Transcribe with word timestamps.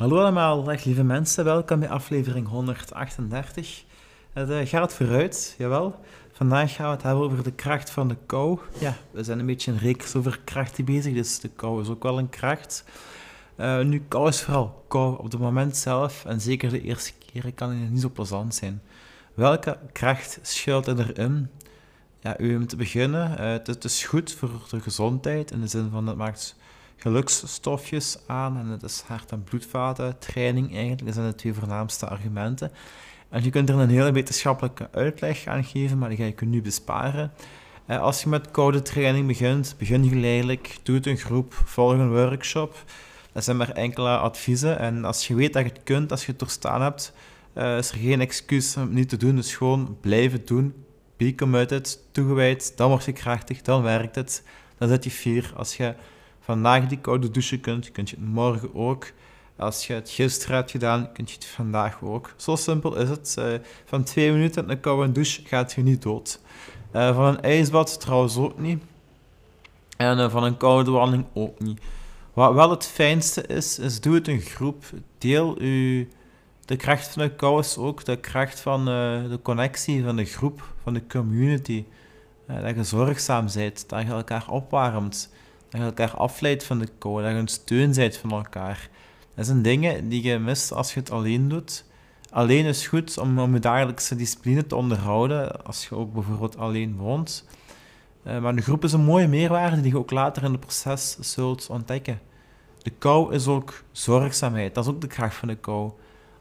Hallo 0.00 0.18
allemaal, 0.18 0.62
dag 0.62 0.84
lieve 0.84 1.04
mensen, 1.04 1.44
welkom 1.44 1.80
bij 1.80 1.88
aflevering 1.88 2.48
138. 2.48 3.84
Het 4.32 4.50
uh, 4.50 4.60
gaat 4.64 4.94
vooruit, 4.94 5.54
jawel. 5.58 6.00
Vandaag 6.32 6.74
gaan 6.74 6.86
we 6.86 6.92
het 6.92 7.02
hebben 7.02 7.24
over 7.24 7.42
de 7.42 7.52
kracht 7.52 7.90
van 7.90 8.08
de 8.08 8.16
kou. 8.26 8.58
Ja, 8.78 8.96
we 9.10 9.22
zijn 9.22 9.38
een 9.38 9.46
beetje 9.46 9.72
een 9.72 9.78
reeks 9.78 10.14
over 10.14 10.40
krachten 10.44 10.84
bezig, 10.84 11.14
dus 11.14 11.40
de 11.40 11.48
kou 11.48 11.82
is 11.82 11.88
ook 11.88 12.02
wel 12.02 12.18
een 12.18 12.28
kracht. 12.28 12.84
Uh, 13.56 13.80
nu, 13.80 14.04
kou 14.08 14.28
is 14.28 14.42
vooral 14.42 14.84
kou 14.88 15.18
op 15.18 15.30
het 15.30 15.40
moment 15.40 15.76
zelf, 15.76 16.24
en 16.24 16.40
zeker 16.40 16.70
de 16.70 16.82
eerste 16.82 17.12
keren 17.26 17.54
kan 17.54 17.70
het 17.70 17.90
niet 17.90 18.00
zo 18.00 18.10
plezant 18.10 18.54
zijn. 18.54 18.82
Welke 19.34 19.78
kracht 19.92 20.38
schuilt 20.42 20.86
erin? 20.86 21.50
Ja, 22.20 22.36
om 22.38 22.66
te 22.66 22.76
beginnen, 22.76 23.30
uh, 23.30 23.52
het, 23.52 23.84
is 23.84 24.04
goed 24.04 24.32
voor 24.32 24.50
de 24.70 24.80
gezondheid, 24.80 25.50
in 25.50 25.60
de 25.60 25.66
zin 25.66 25.88
van 25.90 26.06
het 26.06 26.16
maakt 26.16 26.56
geluksstofjes 27.00 28.18
aan 28.26 28.58
en 28.58 28.66
het 28.66 28.82
is 28.82 29.02
hart- 29.06 29.32
en 29.32 29.44
bloedvaten 29.44 30.18
training 30.18 30.72
eigenlijk. 30.74 31.04
Dat 31.04 31.14
zijn 31.14 31.26
de 31.26 31.34
twee 31.34 31.54
voornaamste 31.54 32.06
argumenten. 32.06 32.72
En 33.28 33.44
je 33.44 33.50
kunt 33.50 33.68
er 33.68 33.74
een 33.74 33.88
hele 33.88 34.12
wetenschappelijke 34.12 34.88
uitleg 34.92 35.46
aan 35.46 35.64
geven, 35.64 35.98
maar 35.98 36.08
die 36.08 36.18
ga 36.18 36.24
ik 36.24 36.40
nu 36.40 36.62
besparen. 36.62 37.32
Eh, 37.86 38.00
als 38.00 38.22
je 38.22 38.28
met 38.28 38.50
koude 38.50 38.82
training 38.82 39.26
begint, 39.26 39.74
begin 39.78 40.08
geleidelijk, 40.08 40.78
doe 40.82 40.96
het 40.96 41.06
een 41.06 41.16
groep, 41.16 41.54
volg 41.64 41.92
een 41.92 42.10
workshop. 42.10 42.84
Dat 43.32 43.44
zijn 43.44 43.56
maar 43.56 43.70
enkele 43.70 44.16
adviezen. 44.16 44.78
En 44.78 45.04
als 45.04 45.26
je 45.26 45.34
weet 45.34 45.52
dat 45.52 45.62
je 45.62 45.68
het 45.68 45.82
kunt, 45.82 46.10
als 46.10 46.24
je 46.24 46.30
het 46.30 46.40
doorstaan 46.40 46.82
hebt, 46.82 47.12
uh, 47.54 47.76
is 47.76 47.90
er 47.90 47.98
geen 47.98 48.20
excuus 48.20 48.76
om 48.76 48.82
het 48.82 48.92
niet 48.92 49.08
te 49.08 49.16
doen. 49.16 49.36
Dus 49.36 49.56
gewoon 49.56 49.96
blijven 50.00 50.44
doen. 50.44 50.74
Be 51.16 51.34
committed, 51.34 51.98
toegewijd, 52.12 52.76
dan 52.76 52.88
word 52.88 53.04
je 53.04 53.12
krachtig, 53.12 53.62
dan 53.62 53.82
werkt 53.82 54.14
het. 54.14 54.44
Dan 54.78 54.88
zit 54.88 55.04
je 55.04 55.10
vier. 55.10 55.52
Als 55.56 55.76
je 55.76 55.94
vandaag 56.40 56.86
die 56.86 56.98
koude 56.98 57.30
douche 57.30 57.58
kunt, 57.58 57.92
kun 57.92 58.04
je 58.06 58.16
het 58.16 58.28
morgen 58.28 58.74
ook. 58.74 59.12
Als 59.56 59.86
je 59.86 59.92
het 59.92 60.10
gisteren 60.10 60.56
hebt 60.56 60.70
gedaan, 60.70 61.12
kun 61.12 61.24
je 61.26 61.34
het 61.34 61.44
vandaag 61.44 62.02
ook. 62.02 62.34
Zo 62.36 62.56
simpel 62.56 62.96
is 62.96 63.08
het. 63.08 63.36
Uh, 63.38 63.44
van 63.84 64.02
twee 64.02 64.32
minuten 64.32 64.64
in 64.64 64.70
een 64.70 64.80
koude 64.80 65.12
douche 65.12 65.42
gaat 65.44 65.72
je 65.72 65.82
niet 65.82 66.02
dood. 66.02 66.40
Uh, 66.92 67.14
van 67.14 67.24
een 67.24 67.40
ijsbad 67.40 68.00
trouwens 68.00 68.36
ook 68.36 68.58
niet. 68.58 68.82
En 69.96 70.18
uh, 70.18 70.30
van 70.30 70.44
een 70.44 70.56
koude 70.56 70.90
wandeling 70.90 71.26
ook 71.34 71.60
niet. 71.60 71.80
Wat 72.32 72.54
wel 72.54 72.70
het 72.70 72.86
fijnste 72.86 73.46
is, 73.46 73.78
is 73.78 74.00
doe 74.00 74.14
het 74.14 74.28
in 74.28 74.40
groep. 74.40 74.84
Deel 75.18 75.60
u 75.60 76.08
de 76.64 76.76
kracht 76.76 77.08
van 77.08 77.22
de 77.22 77.34
kou 77.34 77.60
is 77.60 77.76
ook 77.76 78.04
de 78.04 78.16
kracht 78.16 78.60
van 78.60 78.84
de 78.84 79.38
connectie 79.42 80.04
van 80.04 80.16
de 80.16 80.24
groep, 80.24 80.72
van 80.82 80.94
de 80.94 81.06
community. 81.06 81.84
dat 82.46 82.76
je 82.76 82.84
zorgzaam 82.84 83.46
bent, 83.54 83.88
dat 83.88 84.02
je 84.02 84.08
elkaar 84.08 84.48
opwarmt 84.48 85.30
dat 85.70 85.80
je 85.80 85.86
elkaar 85.86 86.16
afleidt 86.16 86.64
van 86.64 86.78
de 86.78 86.88
kou, 86.98 87.22
dat 87.22 87.30
je 87.30 87.36
een 87.36 87.48
steun 87.48 87.92
bent 87.92 88.16
van 88.16 88.30
elkaar. 88.30 88.88
Dat 89.34 89.46
zijn 89.46 89.62
dingen 89.62 90.08
die 90.08 90.22
je 90.22 90.38
mist 90.38 90.72
als 90.72 90.94
je 90.94 91.00
het 91.00 91.10
alleen 91.10 91.48
doet. 91.48 91.84
Alleen 92.30 92.64
is 92.64 92.86
goed 92.86 93.18
om, 93.18 93.38
om 93.38 93.54
je 93.54 93.60
dagelijkse 93.60 94.16
discipline 94.16 94.66
te 94.66 94.76
onderhouden, 94.76 95.64
als 95.64 95.88
je 95.88 95.94
ook 95.94 96.12
bijvoorbeeld 96.12 96.56
alleen 96.56 96.96
woont. 96.96 97.44
Uh, 98.26 98.38
maar 98.38 98.56
de 98.56 98.62
groep 98.62 98.84
is 98.84 98.92
een 98.92 99.04
mooie 99.04 99.28
meerwaarde 99.28 99.80
die 99.80 99.92
je 99.92 99.98
ook 99.98 100.10
later 100.10 100.42
in 100.42 100.50
het 100.50 100.60
proces 100.60 101.16
zult 101.20 101.66
ontdekken. 101.70 102.20
De 102.82 102.90
kou 102.90 103.34
is 103.34 103.46
ook 103.46 103.82
zorgzaamheid, 103.92 104.74
dat 104.74 104.84
is 104.84 104.90
ook 104.90 105.00
de 105.00 105.06
kracht 105.06 105.36
van 105.36 105.48
de 105.48 105.56
kou. 105.56 105.90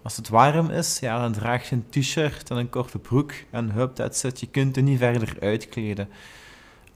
Als 0.01 0.17
het 0.17 0.29
warm 0.29 0.69
is, 0.69 0.99
ja, 0.99 1.19
dan 1.21 1.31
draag 1.31 1.69
je 1.69 1.75
een 1.75 1.85
t-shirt 1.89 2.49
en 2.49 2.57
een 2.57 2.69
korte 2.69 2.99
broek 2.99 3.33
en 3.51 3.71
hup, 3.71 3.95
dat 3.95 4.17
zit. 4.17 4.39
Je 4.39 4.47
kunt 4.47 4.77
er 4.77 4.83
niet 4.83 4.97
verder 4.97 5.37
uitkleden. 5.39 6.09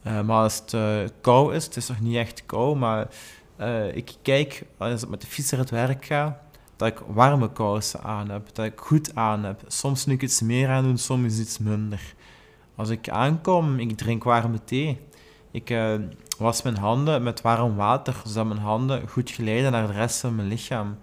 Uh, 0.07 0.21
maar 0.21 0.43
als 0.43 0.55
het 0.55 0.73
uh, 0.73 0.99
kou 1.21 1.55
is, 1.55 1.65
het 1.65 1.75
is 1.75 1.87
nog 1.87 1.99
niet 1.99 2.15
echt 2.15 2.45
kou, 2.45 2.75
maar 2.75 3.07
uh, 3.59 3.95
ik 3.95 4.15
kijk 4.21 4.65
als 4.77 5.03
ik 5.03 5.09
met 5.09 5.21
de 5.21 5.27
fiets 5.27 5.51
naar 5.51 5.59
het 5.59 5.69
werk 5.69 6.05
ga, 6.05 6.41
dat 6.75 6.87
ik 6.87 6.99
warme 7.07 7.51
kousen 7.51 8.03
aan 8.03 8.29
heb, 8.29 8.49
dat 8.53 8.65
ik 8.65 8.79
goed 8.79 9.15
aan 9.15 9.43
heb. 9.43 9.61
Soms 9.67 10.05
nu 10.05 10.13
ik 10.13 10.21
iets 10.21 10.41
meer 10.41 10.69
aan 10.69 10.83
doen, 10.83 10.97
soms 10.97 11.39
iets 11.39 11.57
minder. 11.57 12.13
Als 12.75 12.89
ik 12.89 13.09
aankom, 13.09 13.79
ik 13.79 13.97
drink 13.97 14.23
warme 14.23 14.63
thee. 14.63 14.99
Ik 15.51 15.77
was 16.37 16.61
mijn 16.61 16.77
handen 16.77 17.23
met 17.23 17.41
warm 17.41 17.75
water, 17.75 18.21
zodat 18.25 18.45
mijn 18.45 18.59
handen 18.59 19.07
goed 19.07 19.29
geleiden 19.29 19.71
naar 19.71 19.87
de 19.87 19.93
rest 19.93 20.19
van 20.19 20.35
mijn 20.35 20.47
lichaam. 20.47 20.97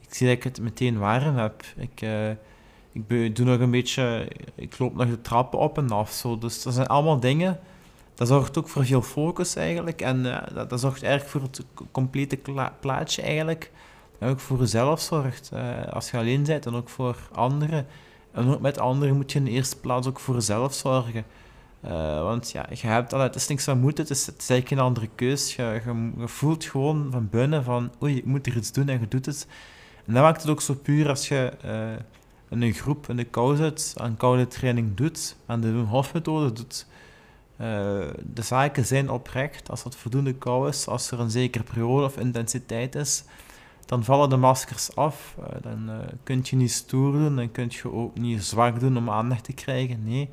Ik 0.00 0.14
zie 0.14 0.26
dat 0.26 0.36
ik 0.36 0.42
het 0.42 0.60
meteen 0.60 0.98
warm 0.98 1.36
heb. 1.36 1.64
Ik, 1.76 2.06
ik 2.92 3.36
doe 3.36 3.46
nog 3.46 3.60
een 3.60 3.70
beetje, 3.70 4.28
ik 4.54 4.78
loop 4.78 4.94
nog 4.94 5.08
de 5.08 5.20
trappen 5.20 5.58
op 5.58 5.78
en 5.78 5.90
af. 5.90 6.10
Zo. 6.10 6.38
Dus 6.38 6.62
dat 6.62 6.74
zijn 6.74 6.86
allemaal 6.86 7.20
dingen 7.20 7.60
dat 8.14 8.28
zorgt 8.28 8.58
ook 8.58 8.68
voor 8.68 8.84
veel 8.84 9.02
focus 9.02 9.56
eigenlijk. 9.56 10.00
En 10.00 10.24
uh, 10.24 10.38
dat, 10.54 10.70
dat, 10.70 10.80
zorgt 10.80 11.02
eigenlijk 11.02 11.32
voor 11.32 11.42
het 11.42 11.64
complete 11.90 12.38
plaatje 12.80 13.22
eigenlijk. 13.22 13.70
En 14.18 14.28
ook 14.28 14.40
voor 14.40 14.58
jezelf 14.58 15.00
zorgt. 15.00 15.50
Uh, 15.54 15.86
als 15.92 16.10
je 16.10 16.16
alleen 16.16 16.42
bent, 16.42 16.62
dan 16.62 16.76
ook 16.76 16.88
voor 16.88 17.16
anderen. 17.32 17.86
En 18.32 18.48
ook 18.48 18.60
met 18.60 18.78
anderen 18.78 19.16
moet 19.16 19.32
je 19.32 19.38
in 19.38 19.44
de 19.44 19.50
eerste 19.50 19.76
plaats 19.76 20.06
ook 20.06 20.20
voor 20.20 20.34
jezelf 20.34 20.74
zorgen. 20.74 21.24
Uh, 21.84 22.22
want 22.22 22.50
ja, 22.50 22.66
je 22.70 22.86
hebt 22.86 23.12
al, 23.12 23.20
het 23.20 23.34
is 23.34 23.46
niks 23.46 23.64
van 23.64 23.78
moeten, 23.78 24.04
het 24.04 24.12
is, 24.12 24.26
het 24.26 24.42
is 24.42 24.50
eigenlijk 24.50 24.68
geen 24.68 24.88
andere 24.88 25.08
keus. 25.14 25.56
Je, 25.56 25.80
je, 26.18 26.28
voelt 26.28 26.64
gewoon 26.64 27.08
van 27.10 27.28
binnen 27.30 27.64
van, 27.64 27.92
oei, 28.02 28.16
ik 28.16 28.24
moet 28.24 28.46
er 28.46 28.56
iets 28.56 28.72
doen 28.72 28.88
en 28.88 29.00
je 29.00 29.08
doet 29.08 29.26
het. 29.26 29.46
En 30.06 30.14
dat 30.14 30.22
maakt 30.22 30.42
het 30.42 30.50
ook 30.50 30.60
zo 30.60 30.74
puur 30.74 31.08
als 31.08 31.28
je 31.28 31.52
in 32.48 32.62
een 32.62 32.72
groep 32.72 33.08
in 33.08 33.16
de 33.16 33.24
kou 33.24 33.56
zit, 33.56 33.94
aan 33.96 34.16
koude 34.16 34.48
training 34.48 34.96
doet, 34.96 35.36
aan 35.46 35.60
de 35.60 35.68
Hof-methode 35.68 36.52
doet 36.52 36.86
de 38.24 38.42
zaken 38.42 38.86
zijn 38.86 39.10
oprecht. 39.10 39.70
Als 39.70 39.84
het 39.84 39.96
voldoende 39.96 40.34
kou 40.34 40.68
is, 40.68 40.86
als 40.86 41.10
er 41.10 41.20
een 41.20 41.30
zekere 41.30 41.64
periode 41.64 42.04
of 42.04 42.16
intensiteit 42.16 42.94
is, 42.94 43.24
dan 43.86 44.04
vallen 44.04 44.28
de 44.28 44.36
maskers 44.36 44.96
af. 44.96 45.36
Uh, 45.38 45.44
dan 45.62 45.90
uh, 45.90 45.96
kun 46.22 46.40
je 46.42 46.56
niet 46.56 46.72
stoer 46.72 47.12
doen, 47.12 47.36
dan 47.36 47.50
kun 47.50 47.66
je 47.68 47.92
ook 47.92 48.18
niet 48.18 48.44
zwak 48.44 48.80
doen 48.80 48.96
om 48.96 49.10
aandacht 49.10 49.44
te 49.44 49.52
krijgen. 49.52 50.04
Nee, 50.04 50.28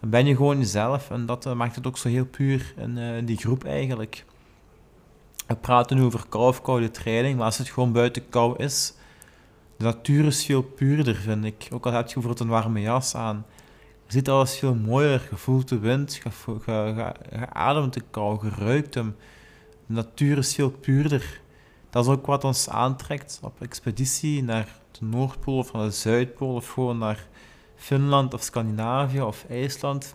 dan 0.00 0.10
ben 0.10 0.26
je 0.26 0.36
gewoon 0.36 0.58
jezelf 0.58 1.10
en 1.10 1.26
dat 1.26 1.54
maakt 1.54 1.74
het 1.74 1.86
ook 1.86 1.98
zo 1.98 2.08
heel 2.08 2.26
puur 2.26 2.74
in 2.76 3.24
die 3.24 3.36
groep 3.36 3.64
eigenlijk. 3.64 4.24
We 5.46 5.56
praten 5.56 5.96
nu 5.96 6.02
over 6.02 6.26
kou 6.28 6.48
of 6.48 6.62
koude 6.62 6.90
training, 6.90 7.36
maar 7.36 7.44
als 7.44 7.58
het 7.58 7.68
gewoon 7.68 7.92
buiten 7.92 8.28
kou 8.28 8.62
is, 8.62 8.94
de 9.76 9.84
natuur 9.84 10.24
is 10.24 10.44
veel 10.44 10.62
puurder, 10.62 11.14
vind 11.14 11.44
ik. 11.44 11.68
Ook 11.72 11.86
al 11.86 11.92
heb 11.92 12.06
je 12.06 12.14
bijvoorbeeld 12.14 12.40
een 12.40 12.48
warme 12.48 12.80
jas 12.80 13.14
aan 13.14 13.46
ziet 14.12 14.28
alles 14.28 14.58
veel 14.58 14.74
mooier. 14.74 15.26
Je 15.30 15.36
voelt 15.36 15.68
de 15.68 15.78
wind, 15.78 16.14
je, 16.14 16.30
je, 16.66 17.12
je, 17.30 17.50
ademt 17.50 17.94
de 17.94 18.02
kou, 18.10 18.46
je 18.46 18.64
ruikt 18.64 18.94
hem. 18.94 19.16
De 19.86 19.92
natuur 19.92 20.38
is 20.38 20.54
veel 20.54 20.70
puurder. 20.70 21.40
Dat 21.90 22.04
is 22.04 22.10
ook 22.10 22.26
wat 22.26 22.44
ons 22.44 22.68
aantrekt 22.68 23.38
op 23.42 23.62
expeditie 23.62 24.42
naar 24.42 24.78
de 24.90 25.04
Noordpool 25.04 25.58
of 25.58 25.72
naar 25.72 25.84
de 25.84 25.90
Zuidpool 25.90 26.54
of 26.54 26.68
gewoon 26.68 26.98
naar 26.98 27.26
Finland 27.76 28.34
of 28.34 28.42
Scandinavië 28.42 29.20
of 29.20 29.44
IJsland 29.48 30.14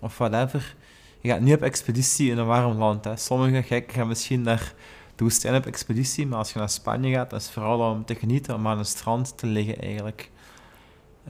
of 0.00 0.18
whatever. 0.18 0.76
Je 1.20 1.28
gaat 1.28 1.40
niet 1.40 1.54
op 1.54 1.62
expeditie 1.62 2.30
in 2.30 2.38
een 2.38 2.46
warm 2.46 2.78
land. 2.78 3.04
Hè. 3.04 3.16
Sommige 3.16 3.62
gekken 3.62 3.94
gaan 3.94 4.08
misschien 4.08 4.42
naar 4.42 4.74
de 5.16 5.24
woestijn 5.24 5.54
op 5.54 5.66
expeditie, 5.66 6.26
maar 6.26 6.38
als 6.38 6.52
je 6.52 6.58
naar 6.58 6.68
Spanje 6.68 7.12
gaat, 7.12 7.30
dan 7.30 7.38
is 7.38 7.50
vooral 7.50 7.90
om 7.90 8.04
te 8.04 8.14
genieten, 8.14 8.54
om 8.54 8.66
aan 8.66 8.78
een 8.78 8.84
strand 8.84 9.38
te 9.38 9.46
liggen 9.46 9.78
eigenlijk. 9.78 10.30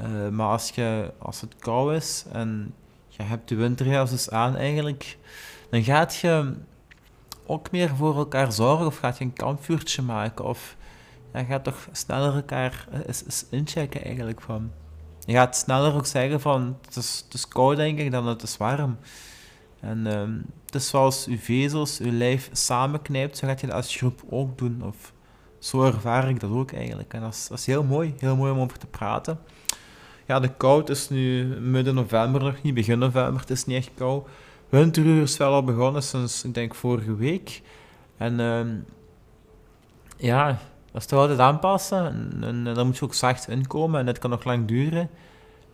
Uh, 0.03 0.29
maar 0.29 0.49
als, 0.49 0.71
je, 0.71 1.13
als 1.19 1.41
het 1.41 1.57
koud 1.59 1.93
is 1.93 2.25
en 2.33 2.75
je 3.09 3.23
hebt 3.23 3.49
de 3.49 3.55
winterjas 3.55 4.11
dus 4.11 4.31
aan 4.31 4.57
eigenlijk, 4.57 5.19
dan 5.71 5.83
gaat 5.83 6.17
je 6.17 6.55
ook 7.47 7.71
meer 7.71 7.97
voor 7.97 8.17
elkaar 8.17 8.53
zorgen 8.53 8.87
of 8.87 8.99
gaat 8.99 9.19
je 9.19 9.25
een 9.25 9.33
kampvuurtje 9.33 10.03
maken 10.03 10.45
of 10.45 10.77
je 11.33 11.45
gaat 11.45 11.65
toch 11.65 11.89
sneller 11.93 12.35
elkaar 12.35 12.89
eens 13.07 13.47
inchecken 13.51 14.05
eigenlijk 14.05 14.41
van. 14.41 14.71
Je 15.25 15.33
gaat 15.33 15.57
sneller 15.57 15.95
ook 15.95 16.07
zeggen 16.07 16.41
van 16.41 16.77
het 16.85 16.97
is, 16.97 17.23
het 17.25 17.35
is 17.35 17.49
koud 17.49 17.77
denk 17.77 17.99
ik 17.99 18.11
dan 18.11 18.27
het 18.27 18.43
is 18.43 18.57
warm. 18.57 18.99
En 19.81 20.07
um, 20.07 20.47
het 20.67 20.75
is 20.75 20.89
zoals 20.89 21.25
je 21.25 21.39
vezels, 21.39 21.99
je 21.99 22.13
lijf 22.13 22.49
samenknijpt, 22.53 23.37
zo 23.37 23.47
gaat 23.47 23.61
je 23.61 23.67
dat 23.67 23.77
als 23.77 23.97
groep 23.97 24.23
ook 24.31 24.59
doen. 24.59 24.83
Of 24.83 25.13
zo 25.59 25.83
ervaar 25.83 26.29
ik 26.29 26.41
dat 26.41 26.51
ook 26.51 26.73
eigenlijk. 26.73 27.15
En 27.15 27.21
dat 27.21 27.35
is, 27.35 27.49
dat 27.49 27.59
is 27.59 27.67
heel 27.67 27.85
mooi, 27.85 28.15
heel 28.19 28.37
mooi 28.37 28.53
om 28.53 28.59
over 28.59 28.79
te 28.79 28.87
praten. 28.87 29.39
Ja, 30.29 30.41
de 30.41 30.55
koud 30.57 30.89
is 30.89 31.09
nu 31.09 31.45
midden 31.61 31.95
november 31.95 32.43
nog 32.43 32.63
niet, 32.63 32.75
begin 32.75 32.99
november. 32.99 33.41
Het 33.41 33.51
is 33.51 33.65
niet 33.65 33.77
echt 33.77 33.91
koud. 33.95 34.29
Winteruur 34.69 35.23
is 35.23 35.37
wel 35.37 35.53
al 35.53 35.65
begonnen 35.65 36.03
sinds, 36.03 36.45
ik 36.45 36.55
denk, 36.55 36.75
vorige 36.75 37.17
week. 37.17 37.63
En 38.17 38.41
uh, 38.41 38.67
ja, 40.17 40.47
dat 40.93 41.01
is 41.01 41.07
toch 41.07 41.19
altijd 41.19 41.39
aanpassen. 41.39 42.33
En, 42.41 42.65
dan 42.65 42.87
moet 42.87 42.99
je 42.99 43.05
ook 43.05 43.15
zacht 43.15 43.49
inkomen 43.49 44.01
en 44.01 44.07
dat 44.07 44.19
kan 44.19 44.31
nog 44.31 44.45
lang 44.45 44.67
duren. 44.67 45.11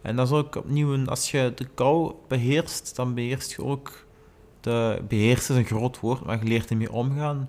En 0.03 0.17
dat 0.17 0.27
is 0.27 0.33
ook 0.33 0.57
opnieuw, 0.57 1.07
als 1.07 1.31
je 1.31 1.53
de 1.55 1.67
kou 1.75 2.13
beheerst, 2.29 2.97
dan 2.97 3.15
beheerst 3.15 3.53
je 3.53 3.65
ook... 3.65 4.07
De, 4.61 5.03
beheersen 5.09 5.55
is 5.55 5.61
een 5.61 5.77
groot 5.77 6.01
woord, 6.01 6.25
maar 6.25 6.39
je 6.39 6.49
leert 6.49 6.71
ermee 6.71 6.93
omgaan. 6.93 7.49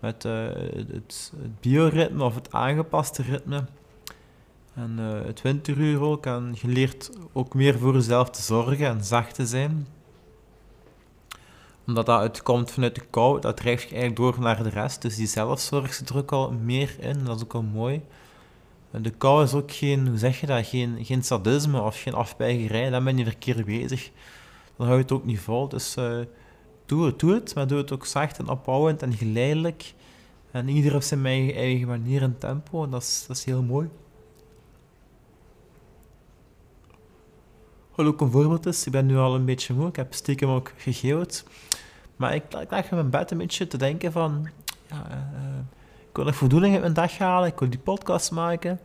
Met 0.00 0.24
uh, 0.24 0.32
het, 0.74 1.32
het 1.42 1.60
bioritme 1.60 2.24
of 2.24 2.34
het 2.34 2.52
aangepaste 2.52 3.22
ritme. 3.22 3.64
En 4.74 4.96
uh, 5.00 5.24
het 5.26 5.42
winteruur 5.42 6.00
ook. 6.00 6.26
En 6.26 6.54
je 6.60 6.68
leert 6.68 7.10
ook 7.32 7.54
meer 7.54 7.78
voor 7.78 7.94
jezelf 7.94 8.30
te 8.30 8.42
zorgen 8.42 8.86
en 8.86 9.04
zacht 9.04 9.34
te 9.34 9.46
zijn. 9.46 9.86
Omdat 11.86 12.06
dat 12.06 12.20
uitkomt 12.20 12.70
vanuit 12.70 12.94
de 12.94 13.04
kou, 13.10 13.40
dat 13.40 13.56
drijft 13.56 13.82
je 13.82 13.94
eigenlijk 13.94 14.16
door 14.16 14.40
naar 14.40 14.62
de 14.62 14.68
rest. 14.68 15.02
Dus 15.02 15.16
die 15.16 15.26
zelfzorg 15.26 15.94
zit 15.94 16.08
er 16.08 16.24
al 16.24 16.52
meer 16.52 16.96
in, 16.98 17.24
dat 17.24 17.36
is 17.36 17.42
ook 17.42 17.54
al 17.54 17.62
mooi. 17.62 18.02
De 18.90 19.10
kou 19.10 19.42
is 19.42 19.54
ook 19.54 19.72
geen, 19.72 20.08
hoe 20.08 20.18
zeg 20.18 20.40
je 20.40 20.46
dat, 20.46 20.66
geen, 20.66 21.04
geen 21.04 21.22
sadisme 21.22 21.80
of 21.80 22.02
geen 22.02 22.14
afbijgerij, 22.14 22.90
dan 22.90 23.04
ben 23.04 23.16
je 23.16 23.24
verkeerd 23.24 23.64
bezig. 23.64 24.10
Dan 24.76 24.86
hou 24.86 24.98
je 24.98 25.02
het 25.02 25.12
ook 25.12 25.24
niet 25.24 25.40
vol. 25.40 25.68
Dus 25.68 25.96
uh, 25.96 26.18
doe 26.86 27.06
het, 27.06 27.18
doe 27.18 27.34
het, 27.34 27.54
maar 27.54 27.66
doe 27.66 27.78
het 27.78 27.92
ook 27.92 28.06
zacht 28.06 28.38
en 28.38 28.48
opbouwend 28.48 29.02
en 29.02 29.12
geleidelijk. 29.12 29.94
En 30.50 30.68
ieder 30.68 30.94
op 30.94 31.02
zijn 31.02 31.26
eigen, 31.26 31.54
eigen 31.54 31.88
manier 31.88 32.22
en 32.22 32.38
tempo, 32.38 32.84
en 32.84 32.90
dat 32.90 33.02
is, 33.02 33.24
dat 33.28 33.36
is 33.36 33.44
heel 33.44 33.62
mooi. 33.62 33.88
Ook 38.06 38.20
een 38.20 38.30
voorbeeld 38.30 38.66
is, 38.66 38.86
ik 38.86 38.92
ben 38.92 39.06
nu 39.06 39.16
al 39.16 39.34
een 39.34 39.44
beetje 39.44 39.74
moe, 39.74 39.88
ik 39.88 39.96
heb 39.96 40.14
stiekem 40.14 40.48
ook 40.48 40.72
gegeeuwd. 40.76 41.44
Maar 42.16 42.34
ik, 42.34 42.54
ik 42.54 42.70
lag 42.70 42.90
in 42.90 42.96
mijn 42.96 43.10
bed 43.10 43.30
een 43.30 43.38
beetje 43.38 43.66
te 43.66 43.76
denken 43.76 44.12
van... 44.12 44.48
Ja, 44.86 45.06
uh, 45.10 45.58
ik 46.08 46.16
wil 46.16 46.24
nog 46.24 46.34
voldoening 46.34 46.74
in 46.74 46.80
mijn 46.80 46.92
dag 46.92 47.18
halen, 47.18 47.48
ik 47.48 47.58
wil 47.58 47.70
die 47.70 47.78
podcast 47.78 48.30
maken. 48.30 48.80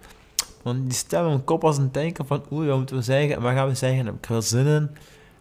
Want 0.61 0.83
die 0.83 0.93
stem 0.93 1.21
in 1.21 1.27
mijn 1.27 1.43
kop 1.43 1.61
was 1.61 1.77
een 1.77 1.91
denken 1.91 2.25
van... 2.25 2.43
Oei, 2.51 2.67
wat 2.67 2.77
moeten 2.77 2.95
we 2.95 3.01
zeggen? 3.01 3.35
En 3.35 3.41
wat 3.41 3.53
gaan 3.53 3.67
we 3.67 3.75
zeggen? 3.75 4.05
Heb 4.05 4.15
ik 4.15 4.25
wel 4.25 4.41
zin 4.41 4.65
in? 4.65 4.89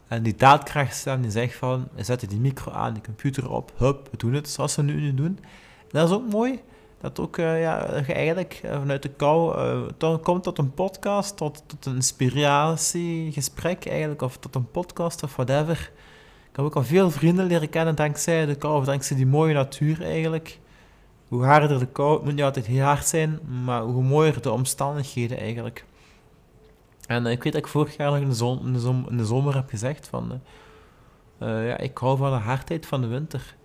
En 0.09 0.23
die 0.23 0.37
daadkrachtstem 0.37 1.23
die 1.23 1.31
zegt 1.31 1.55
van... 1.55 1.89
Zet 1.97 2.29
die 2.29 2.41
micro 2.41 2.73
aan, 2.73 2.95
de 2.95 3.01
computer 3.01 3.51
op, 3.51 3.73
hup, 3.77 4.09
we 4.11 4.17
doen 4.17 4.33
het 4.33 4.49
zoals 4.49 4.77
we 4.77 4.83
nu, 4.83 5.15
doen. 5.15 5.39
En 5.81 5.89
dat 5.89 6.09
is 6.09 6.15
ook 6.15 6.31
mooi. 6.31 6.61
Dat 7.05 7.21
ook, 7.21 7.37
uh, 7.37 7.61
ja, 7.61 7.87
eigenlijk 8.07 8.61
uh, 8.65 8.71
vanuit 8.71 9.03
de 9.03 9.09
kou 9.09 9.59
uh, 9.99 10.17
komt 10.23 10.43
tot 10.43 10.59
een 10.59 10.75
podcast, 10.75 11.37
tot, 11.37 11.63
tot 11.67 11.87
een 11.87 11.95
inspiratiegesprek 11.95 13.87
eigenlijk, 13.87 14.23
of 14.23 14.37
tot 14.37 14.55
een 14.55 14.71
podcast 14.71 15.23
of 15.23 15.37
whatever. 15.37 15.91
Ik 16.51 16.57
heb 16.57 16.65
ook 16.65 16.77
al 16.77 16.85
veel 16.85 17.11
vrienden 17.11 17.47
leren 17.47 17.69
kennen 17.69 17.95
dankzij 17.95 18.47
de 18.47 18.55
kou, 18.55 18.77
of 18.77 18.85
dankzij 18.85 19.17
die 19.17 19.27
mooie 19.27 19.55
natuur 19.55 20.03
eigenlijk. 20.03 20.59
Hoe 21.29 21.45
harder 21.45 21.79
de 21.79 21.87
kou, 21.87 22.15
het 22.15 22.25
moet 22.25 22.35
niet 22.35 22.45
altijd 22.45 22.67
heel 22.67 22.85
hard 22.85 23.07
zijn, 23.07 23.41
maar 23.65 23.83
hoe 23.83 24.03
mooier 24.03 24.43
de 24.43 24.51
omstandigheden 24.51 25.39
eigenlijk. 25.39 25.85
En 27.07 27.27
ik 27.27 27.43
weet 27.43 27.53
dat 27.53 27.63
ik 27.63 27.69
vorig 27.69 27.97
jaar 27.97 28.11
nog 28.11 28.21
in 28.21 28.31
de, 28.31 28.59
in 28.65 28.73
de, 28.73 29.11
in 29.11 29.17
de 29.17 29.27
zomer 29.27 29.55
heb 29.55 29.69
gezegd 29.69 30.09
van... 30.09 30.41
ja, 31.39 31.79
ik 31.79 31.99
hou 31.99 32.17
van 32.17 32.31
de 32.31 32.37
hardheid 32.37 32.87
van 32.87 33.01
de 33.01 33.07
winter. 33.07 33.57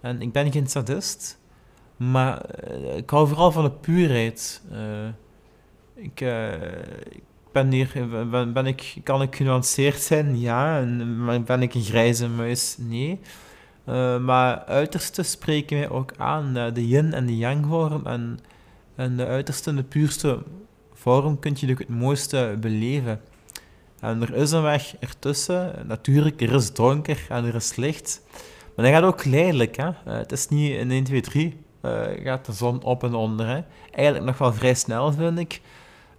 En 0.00 0.22
ik 0.22 0.32
ben 0.32 0.52
geen 0.52 0.66
sadist, 0.66 1.40
maar 1.96 2.42
uh, 2.70 2.96
ik 2.96 3.10
hou 3.10 3.28
vooral 3.28 3.52
van 3.52 3.64
de 3.64 3.70
puurheid. 3.70 4.62
Ik, 5.94 6.20
uh, 6.20 6.52
ik, 7.10 7.22
ben 7.52 7.70
hier, 7.70 8.08
ben, 8.30 8.52
ben, 8.52 8.66
ik, 8.66 8.94
kan 9.02 9.22
ik 9.22 9.36
genuanceerd 9.36 10.00
zijn? 10.00 10.40
Ja. 10.40 10.80
En, 10.80 11.44
ben 11.44 11.62
ik 11.62 11.74
een 11.74 11.82
grijze 11.82 12.28
muis? 12.28 12.76
Nee. 12.78 13.20
maar 14.20 14.64
uiterste 14.64 15.22
spreken 15.22 15.78
mij 15.78 15.90
ook 15.90 16.12
aan. 16.16 16.52
de 16.74 16.88
yin 16.88 17.12
en 17.12 17.26
de 17.26 17.36
yang 17.36 17.66
vorm. 17.66 18.06
En, 18.06 18.38
en 18.94 19.16
de 19.16 19.26
uiterste 19.26 19.70
en 19.70 19.76
de 19.76 19.82
puurste 19.82 20.42
vorm 20.92 21.38
kun 21.38 21.56
je 21.56 21.66
het 21.66 21.88
mooiste 21.88 22.56
beleven. 22.60 23.20
En 24.00 24.22
er 24.22 24.34
is 24.34 24.50
een 24.50 24.62
weg 24.62 24.96
ertussen. 25.00 25.74
Natuurlijk, 25.86 26.40
er 26.40 26.54
is 26.54 26.72
donker 26.72 27.26
en 27.28 27.44
er 27.44 27.54
is 27.54 27.76
licht. 27.76 28.22
Maar 28.76 28.84
dat 28.84 28.94
gaat 28.94 29.04
ook 29.04 29.22
geleidelijk. 29.22 29.76
Hè? 29.76 29.90
het 30.04 30.32
is 30.32 30.48
niet 30.48 30.70
in 30.70 30.90
1, 30.90 31.04
2, 31.04 31.20
3 31.20 31.46
uh, 31.46 31.52
gaat 32.24 32.46
de 32.46 32.52
zon 32.52 32.82
op 32.82 33.04
en 33.04 33.14
onder. 33.14 33.46
Hè. 33.46 33.60
Eigenlijk 33.90 34.24
nog 34.24 34.38
wel 34.38 34.52
vrij 34.52 34.74
snel, 34.74 35.12
vind 35.12 35.38
ik. 35.38 35.60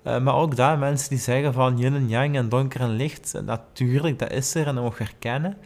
Uh, 0.03 0.19
maar 0.19 0.35
ook 0.35 0.55
daar, 0.55 0.77
mensen 0.77 1.09
die 1.09 1.17
zeggen 1.17 1.53
van 1.53 1.77
yin 1.77 1.95
en 1.95 2.07
yang 2.07 2.35
en 2.35 2.49
donker 2.49 2.81
en 2.81 2.89
licht, 2.89 3.41
natuurlijk, 3.45 4.19
dat 4.19 4.31
is 4.31 4.55
er 4.55 4.67
en 4.67 4.75
dat 4.75 4.83
mag 4.83 4.97
herkennen. 4.97 5.57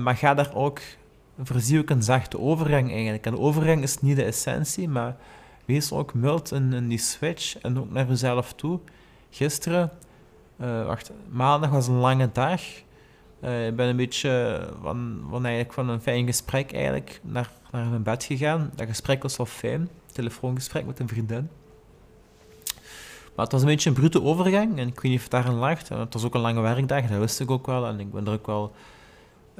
Maar 0.00 0.16
ga 0.16 0.34
daar 0.34 0.54
ook, 0.54 0.80
voorzie 1.42 1.78
ook 1.78 1.90
een 1.90 2.02
zachte 2.02 2.38
overgang 2.38 2.90
eigenlijk. 2.90 3.26
En 3.26 3.38
overgang 3.38 3.82
is 3.82 4.00
niet 4.00 4.16
de 4.16 4.24
essentie, 4.24 4.88
maar 4.88 5.16
wees 5.64 5.92
ook 5.92 6.14
mild 6.14 6.52
in, 6.52 6.72
in 6.72 6.88
die 6.88 6.98
switch 6.98 7.58
en 7.58 7.78
ook 7.78 7.90
naar 7.90 8.06
jezelf 8.06 8.52
toe. 8.52 8.80
Gisteren, 9.30 9.90
wacht, 10.56 11.10
maandag 11.28 11.70
was 11.70 11.88
een 11.88 11.98
lange 11.98 12.30
dag. 12.32 12.60
Ik 13.40 13.76
ben 13.76 13.86
een 13.86 13.96
beetje 13.96 14.60
van, 14.82 15.26
van, 15.30 15.44
eigenlijk 15.44 15.74
van 15.74 15.88
een 15.88 16.00
fijn 16.00 16.26
gesprek 16.26 16.72
eigenlijk 16.72 17.20
naar 17.22 17.50
naar 17.76 17.86
mijn 17.86 18.02
bed 18.02 18.24
gegaan. 18.24 18.70
Dat 18.74 18.86
gesprek 18.86 19.22
was 19.22 19.36
wel 19.36 19.46
fijn. 19.46 19.88
Telefoongesprek 20.12 20.86
met 20.86 20.98
een 20.98 21.08
vriendin. 21.08 21.48
Maar 23.34 23.44
het 23.44 23.52
was 23.52 23.60
een 23.60 23.68
beetje 23.68 23.88
een 23.88 23.94
brute 23.94 24.22
overgang. 24.22 24.78
En 24.78 24.88
ik 24.88 25.00
weet 25.00 25.12
niet 25.12 25.20
of 25.20 25.28
daar 25.28 25.46
een 25.46 25.54
lacht. 25.54 25.88
Het 25.88 26.12
was 26.12 26.24
ook 26.24 26.34
een 26.34 26.40
lange 26.40 26.60
werkdag, 26.60 27.06
dat 27.06 27.18
wist 27.18 27.40
ik 27.40 27.50
ook 27.50 27.66
wel. 27.66 27.86
En 27.86 28.00
ik 28.00 28.12
ben 28.12 28.26
er 28.26 28.32
ook 28.32 28.46
wel... 28.46 28.72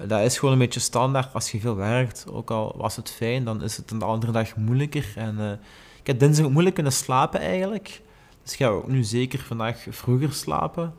Dat 0.07 0.21
is 0.21 0.39
gewoon 0.39 0.55
een 0.55 0.61
beetje 0.61 0.81
standaard 0.81 1.35
als 1.35 1.51
je 1.51 1.61
veel 1.61 1.77
werkt. 1.77 2.27
Ook 2.31 2.51
al 2.51 2.75
was 2.77 2.97
het 2.97 3.11
fijn, 3.11 3.45
dan 3.45 3.63
is 3.63 3.77
het 3.77 3.91
een 3.91 4.03
andere 4.03 4.33
dag 4.33 4.57
moeilijker. 4.57 5.13
En 5.15 5.61
ik 6.01 6.07
heb 6.07 6.19
dinsdag 6.19 6.49
moeilijk 6.49 6.75
kunnen 6.75 6.93
slapen 6.93 7.41
eigenlijk. 7.41 8.03
Dus 8.43 8.53
ik 8.53 8.59
ga 8.59 8.67
ook 8.67 8.89
nu 8.89 9.05
zeker 9.05 9.39
vandaag 9.39 9.87
vroeger 9.91 10.33
slapen. 10.33 10.95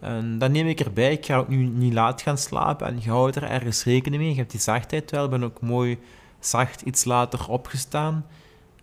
En 0.00 0.38
dan 0.38 0.52
neem 0.52 0.66
ik 0.66 0.80
erbij. 0.80 1.12
Ik 1.12 1.26
ga 1.26 1.36
ook 1.36 1.48
nu 1.48 1.56
niet 1.56 1.92
laat 1.92 2.22
gaan 2.22 2.38
slapen. 2.38 2.86
En 2.86 2.98
je 3.00 3.10
houdt 3.10 3.36
er 3.36 3.42
ergens 3.42 3.84
rekening 3.84 4.22
mee. 4.22 4.30
Je 4.30 4.36
hebt 4.36 4.50
die 4.50 4.60
zachtheid 4.60 5.10
wel. 5.10 5.24
Ik 5.24 5.30
ben 5.30 5.44
ook 5.44 5.60
mooi 5.60 5.98
zacht 6.40 6.80
iets 6.80 7.04
later 7.04 7.48
opgestaan. 7.48 8.26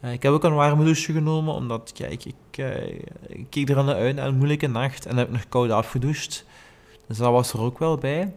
Uh, 0.01 0.11
ik 0.11 0.23
heb 0.23 0.31
ook 0.31 0.43
een 0.43 0.53
warme 0.53 0.83
douche 0.83 1.13
genomen, 1.13 1.53
omdat 1.53 1.91
kijk, 1.93 2.25
ik, 2.25 2.57
uh, 2.57 2.87
ik 3.27 3.45
keek 3.49 3.69
er 3.69 3.77
aan 3.77 3.89
uit 3.89 4.15
naar 4.15 4.27
een 4.27 4.35
moeilijke 4.35 4.67
nacht 4.67 5.05
en 5.05 5.17
heb 5.17 5.31
nog 5.31 5.49
koud 5.49 5.69
afgedoucht. 5.69 6.45
Dus 7.07 7.17
dat 7.17 7.31
was 7.31 7.53
er 7.53 7.61
ook 7.61 7.79
wel 7.79 7.97
bij. 7.97 8.33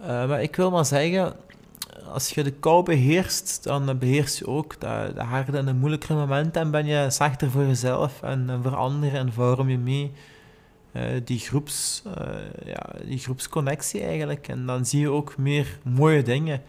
Uh, 0.00 0.06
maar 0.06 0.42
ik 0.42 0.56
wil 0.56 0.70
maar 0.70 0.84
zeggen, 0.84 1.36
als 2.12 2.30
je 2.30 2.42
de 2.42 2.50
kou 2.50 2.84
beheerst, 2.84 3.62
dan 3.62 3.98
beheers 3.98 4.38
je 4.38 4.46
ook 4.46 4.80
de, 4.80 5.12
de 5.14 5.22
harde 5.22 5.58
en 5.58 5.66
de 5.66 5.74
moeilijkere 5.74 6.14
momenten 6.14 6.62
en 6.62 6.70
ben 6.70 6.86
je 6.86 7.10
zachter 7.10 7.50
voor 7.50 7.64
jezelf 7.64 8.22
en, 8.22 8.50
en 8.50 8.62
voor 8.62 8.76
anderen 8.76 9.18
en 9.18 9.32
vorm 9.32 9.68
je 9.68 9.78
mee 9.78 10.12
die, 11.24 11.38
groeps, 11.38 12.02
ja, 12.64 12.90
die 13.04 13.18
groepsconnectie 13.18 14.02
eigenlijk. 14.02 14.48
En 14.48 14.66
dan 14.66 14.86
zie 14.86 15.00
je 15.00 15.10
ook 15.10 15.36
meer 15.36 15.78
mooie 15.84 16.22
dingen 16.22 16.62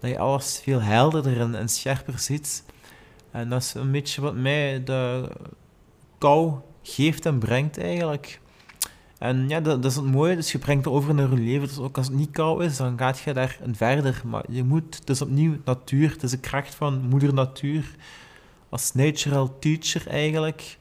dat 0.00 0.10
je 0.10 0.18
alles 0.18 0.60
veel 0.62 0.80
helderder 0.80 1.54
en, 1.54 1.68
scherper 1.68 2.18
ziet. 2.18 2.64
En 3.30 3.48
dat 3.48 3.62
is 3.62 3.74
een 3.74 3.90
beetje 3.90 4.20
wat 4.20 4.34
mij 4.34 4.84
de 4.84 5.30
kou 6.18 6.54
geeft 6.82 7.26
en 7.26 7.38
brengt 7.38 7.78
eigenlijk. 7.78 8.40
En 9.18 9.48
ja, 9.48 9.60
dat, 9.60 9.84
is 9.84 9.96
het 9.96 10.04
mooie, 10.04 10.36
dus 10.36 10.52
je 10.52 10.58
brengt 10.58 10.84
het 10.84 10.94
over 10.94 11.14
naar 11.14 11.30
je 11.30 11.36
leven. 11.36 11.68
Dus 11.68 11.78
ook 11.78 11.96
als 11.96 12.06
het 12.06 12.16
niet 12.16 12.30
koud 12.30 12.62
is, 12.62 12.76
dan 12.76 12.98
gaat 12.98 13.18
je 13.18 13.32
daar 13.32 13.58
verder. 13.72 14.22
Maar 14.24 14.44
je 14.48 14.64
moet, 14.64 15.06
dus 15.06 15.22
opnieuw 15.22 15.56
natuur, 15.64 16.10
het 16.10 16.22
is 16.22 16.30
de 16.30 16.38
kracht 16.38 16.74
van 16.74 17.00
moeder 17.08 17.34
natuur. 17.34 17.96
Als 18.68 18.94
natural 18.94 19.58
teacher 19.58 20.08
eigenlijk. 20.08 20.78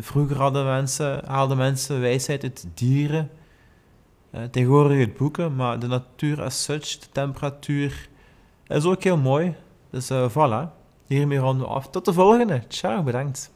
Vroeger 0.00 0.36
hadden 0.36 0.64
mensen, 0.64 1.22
haalden 1.26 1.56
mensen 1.56 2.00
wijsheid 2.00 2.42
uit 2.42 2.66
dieren. 2.74 3.30
Uh, 4.34 4.42
tegenwoordig 4.42 4.98
het 4.98 5.16
boeken, 5.16 5.56
maar 5.56 5.78
de 5.78 5.86
natuur 5.86 6.42
as 6.42 6.62
such, 6.62 6.98
de 6.98 7.06
temperatuur, 7.12 8.08
is 8.66 8.84
ook 8.84 9.02
heel 9.02 9.16
mooi. 9.16 9.54
Dus 9.90 10.10
uh, 10.10 10.30
voilà, 10.30 10.70
hiermee 11.06 11.38
ronden 11.38 11.66
we 11.66 11.72
af. 11.72 11.90
Tot 11.90 12.04
de 12.04 12.12
volgende. 12.12 12.62
Ciao, 12.68 13.02
bedankt. 13.02 13.52